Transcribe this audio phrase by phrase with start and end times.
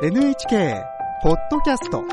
[0.00, 0.84] NHK
[1.24, 2.04] ポッドキャスト。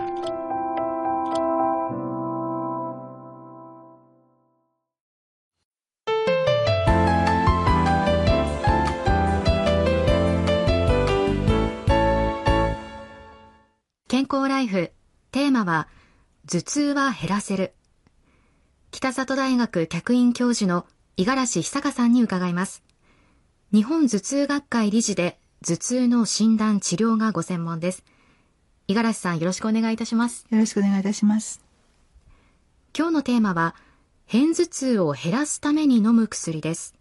[14.08, 14.92] 健康ライフ
[15.32, 15.88] テーマは
[16.48, 17.76] 頭痛は減らせる。
[18.90, 22.82] 北里大学客員教授の五十嵐久香さんに伺います。
[23.72, 28.04] 日本頭痛学会理事で頭痛の診断治療がご専門です。
[28.88, 30.46] 五十嵐さんよろしくお願いいたします。
[30.52, 31.60] よろしくお願いいたします。
[32.96, 33.74] 今日のテーマは
[34.32, 36.94] 片頭痛を減らすために飲む薬です。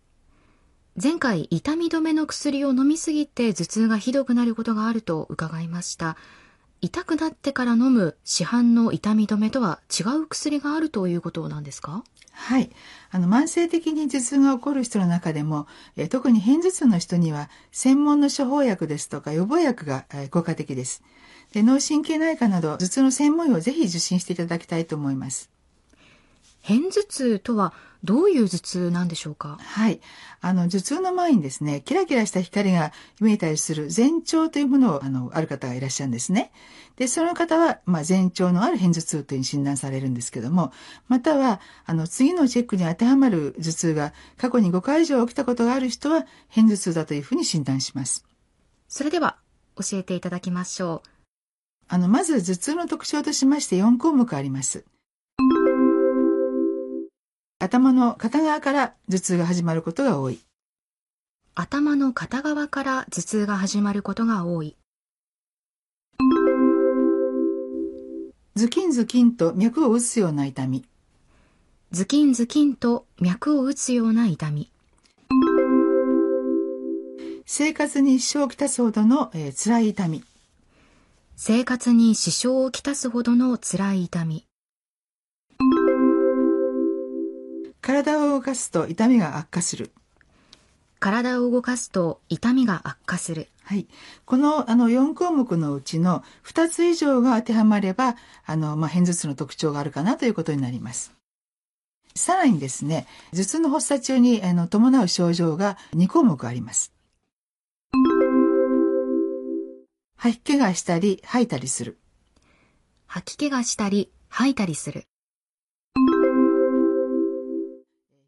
[1.01, 6.17] 前回痛み止めの薬を飲みすぎて頭痛がひどくなることがあると伺いました
[6.85, 12.05] 痛くなってから飲む市販の痛み止めとは違う薬があるということなんですか？
[12.31, 12.69] はい。
[13.11, 15.67] あの、慢性的に頭痛が起こる人の中でも、
[15.97, 21.03] え特に片頭痛の人には、専門の処方薬ですとか予防薬が、え効果的です。
[21.53, 25.54] で脳神経内科など、頭痛の専門医をぜひ受診していただきたいと思います。
[26.67, 29.59] 片頭痛とはどういう頭痛なんでしょうか？
[29.61, 30.01] はい。
[30.41, 36.53] あの、頭痛の前にですね、キラキラした光が見えたりする前兆というものを、あの、ある方がいらっしゃるんですね。
[36.97, 40.73] で、その方は、まあ、前兆のある片頭痛というふうに診断されるんですけども、
[41.09, 48.25] または、あの、次のチェックに当てはまる頭痛が過去に5回以上起きたことがある人は、片頭痛だというふうに診断します。
[48.89, 49.39] それでは
[49.77, 51.09] 教えていただきましょう
[51.89, 54.85] あの、まず頭痛の特徴としまして4項目あります。
[57.65, 60.39] 頭の片側から頭痛が始まることが多い。
[61.55, 64.77] 頭の片側から頭痛が始まることが多い
[68.55, 70.85] ズキンズキンと脈を打つような痛み。
[71.91, 74.71] ズキンズキンと脈を打つような痛み
[77.47, 80.23] 生活に支障をきたすほどの、えー辛い痛み。
[81.37, 84.45] 生活に支障をきたすほどの辛い痛み
[87.85, 89.93] 体を動かすと痛みが悪化する。
[91.01, 93.87] 体を動かすと痛みが悪化するはい。
[94.25, 101.13] この、あの、4項目のうちの2つ以上が当てはまれば、あの、まあ、片頭痛の特徴があるかなということになります。
[102.15, 106.91] さらにですね、頭痛の発作中に、あの、伴う症状が2項目あります。
[110.17, 111.99] 吐き気がしたり、吐いたりする。
[113.07, 115.05] 吐き気がしたり吐いたりする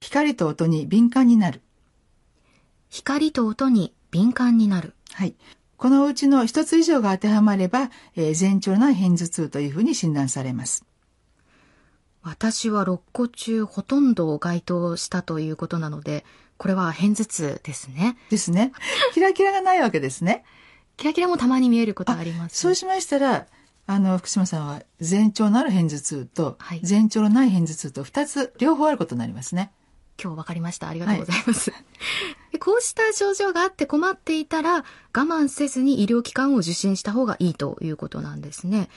[0.06, 1.62] 光と音に敏感になる。
[2.90, 5.34] 光と音に敏感になるはい。
[5.76, 10.84] このうちの一つ以上が当てはまれば、えー前兆の片頭痛というふうに診断されます。
[12.22, 16.24] 私は6個中ほとんど該当したということなので
[16.56, 18.70] これは片頭痛ですねですね。
[19.12, 20.44] キラキラがないわけですね。
[20.96, 23.48] キラキラもたまに見えることがありますそうしましたら、
[23.88, 29.72] あの、福島さんは前兆のある片頭痛とはい、前兆のない片頭痛と二つ両方あることになりますね。
[30.22, 30.88] 今日分かりました。
[30.88, 31.72] ありがとうございます、
[32.52, 38.88] でこうした症状があって困っていたら我慢せずに医療機関を受診した方がいいということなんですね。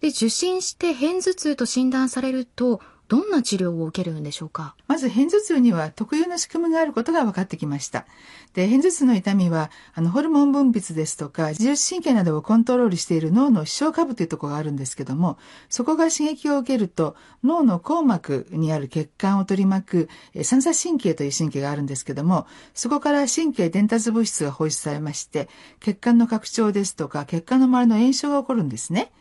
[0.00, 2.80] で受診して片頭痛と診断されると
[3.12, 4.74] どんな治療を受けるんでしょうか？
[4.86, 8.06] まず、片頭痛には特有の仕組みがあることが分かってきました。
[8.54, 15.36] で、片頭痛の痛みは、あの、ホルモン分泌ですとか、自律神経などをコントロールしている脳の視床下部というところがあるんですけども、
[15.68, 17.14] そこが刺激を受けると、
[17.44, 20.08] 脳の硬膜にある血管を取り巻く、
[20.42, 29.12] 三叉神経という神経があるんですけども、そこから神経伝達物質が放出されまして、血管の拡張ですとか、血管の周りの炎症が起こるんですね。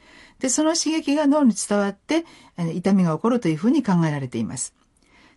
[0.41, 2.25] で、その刺激が脳に伝わって、
[2.57, 4.73] あの痛みが起こるというふうに考えられています。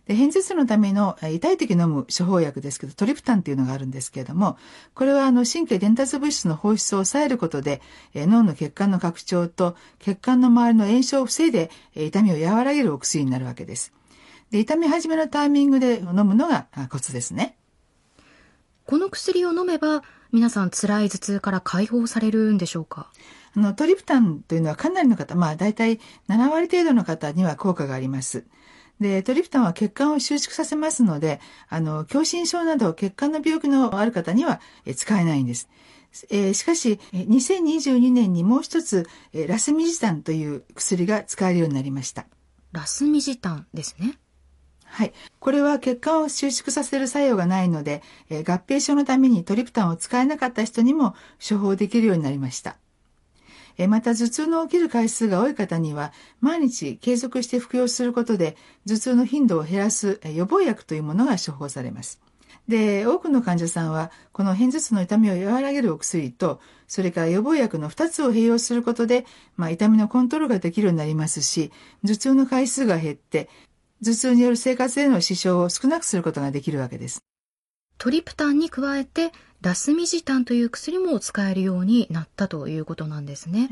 [0.07, 4.57] で、片頭痛のためのえー痛い時飲む処方薬ですけど、トリプタンっていうのがあるんですけれども、
[4.93, 7.81] これはあの神経伝達物質の放出を抑えることで、
[8.13, 13.93] え脳の血管の拡張と血管の周りの炎症を防いで、え痛みを和らげるお薬になるわけです。
[14.51, 17.57] で、痛み始めのタイミングで飲むのがあコツですね。
[18.85, 23.09] この薬を飲めば皆さん辛い頭痛から解放されるんでしょうか？
[23.55, 28.45] あの、トリプタンというのはかなりの方、まあ大体7割程度の方には効果があります。
[28.99, 35.69] で、トリプタンは血管を収縮させますので、あの、狭心症など血管の病気のある方にはえ使えないんです。
[36.29, 42.25] えーしかし、え2022年にもう一つ、えラスミジタンという薬が使えるようになりました。
[42.71, 44.17] ラスミジタンですね
[44.85, 45.13] はい。
[45.39, 51.15] これは血管を収縮させる作用がないので、えー合併症のためにトリプタンを使えなかった人にも
[51.47, 52.77] 処方できるようになりました。
[53.87, 58.55] また頭痛の起きる回数が多い方には、毎日継続して服用することで、
[58.87, 62.21] 頭痛の頻度を減らす予防薬というものが処方されます。
[62.67, 69.25] で、多くの患者さんは、この片頭痛の痛みを和らげるお薬と、それから予防薬の2つを併用することで、
[69.55, 71.71] まあ、痛みのコントロールができるようになりますし、
[72.03, 73.49] 頭痛の回数が減って、
[74.03, 77.24] 頭痛による生活への支障を少なくすることができるわけです。
[77.97, 79.31] トリプタンに加えて、
[79.61, 83.69] ラスミジタンという薬も使えるようになったということなんですね。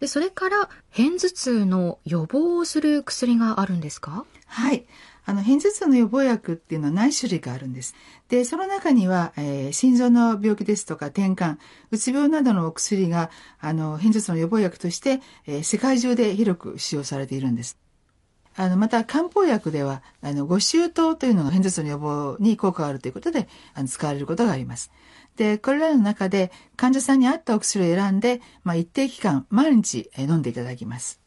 [0.00, 4.26] で、それから、片頭痛の予防をする薬があるんですか？
[4.46, 4.84] はい。
[5.24, 7.94] あの、片頭痛の予防薬っていうのは何種類かあるんです。
[8.28, 11.58] で、その中には、えー、心臓の病気ですとか、転換、
[11.92, 13.30] うつ病などのお薬が、
[13.60, 17.78] あの、片頭痛の予防薬として、えー、世界中で広く使用されているんです。
[18.56, 24.90] あの、また漢方薬では、あの、五臭糖というのが片頭痛の予防に効果があるということで、あの、使われることがあります。
[25.36, 31.20] で、これらの中で患者さんに合ったお薬を選んで、まあ、一定期間、毎日飲んでいただきます。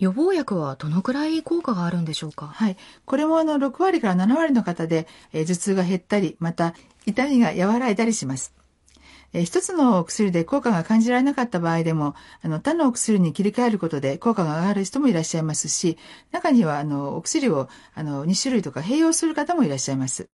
[0.00, 2.46] 予防薬はどのくらい効果があるんでしょうか？
[2.46, 2.76] はい。
[3.04, 6.74] これもあの6割から7割の方で、えー、頭痛が減ったり、また
[7.04, 8.54] 痛みが和らいだりします。
[9.32, 15.98] 一つのお薬で効果が感じられなかった場合でも、あの、他のお薬に切り替えることで効果が上がる人もいらっしゃいますし、
[16.32, 20.28] 中にはあの、お薬をあの、2種類とか併用する方もいらっしゃいます。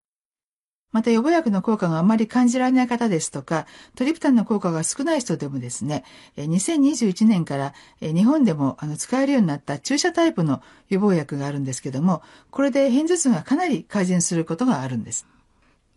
[0.93, 3.67] また予防薬の効果があまり感じられない方ですとか、
[3.97, 6.05] トリプタンの効果が少ない人でもですね、
[6.39, 15.27] 2021年から日本でも使えるようになった注射タイプの予防薬があるんですけども、これで片頭痛がかなり改善することがあるんです。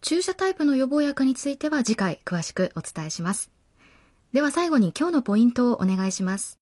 [0.02, 3.52] 注射タイプの予防薬については次回詳しくお伝えします。
[4.34, 6.60] では最後に今日のポイントをお願いします。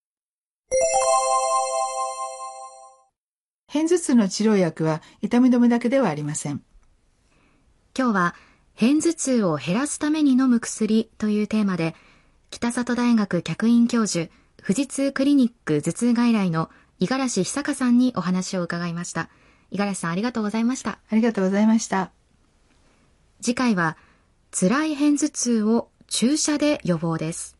[3.71, 6.63] 片頭痛の治療薬は痛み止めだけではありません。
[7.97, 8.35] 今日は、
[8.79, 11.95] 片頭痛を減らすために飲む薬というテーマで、
[12.49, 14.31] 北里大学客員教授、
[14.61, 16.69] 富士通クリニック頭痛外来の
[16.99, 19.29] 五十嵐久香さんにお話を伺いました。
[19.71, 20.99] 五十嵐さんありがとうございました。
[21.09, 22.16] ありがとうございました。
[23.41, 23.97] 次回は、
[24.51, 27.56] 辛い片頭痛を注射で予防です。